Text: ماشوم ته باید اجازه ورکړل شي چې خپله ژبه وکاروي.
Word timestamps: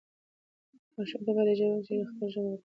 ماشوم 0.95 1.21
ته 1.25 1.31
باید 1.35 1.49
اجازه 1.53 1.63
ورکړل 1.71 1.83
شي 1.87 1.93
چې 2.05 2.09
خپله 2.11 2.27
ژبه 2.33 2.43
وکاروي. 2.49 2.67